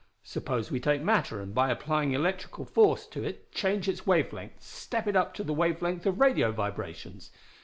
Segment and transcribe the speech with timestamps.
[0.23, 4.63] Suppose we take matter and by applying electrical force to it change its wave length,
[4.63, 7.29] step it up to the wave length of radio vibrations?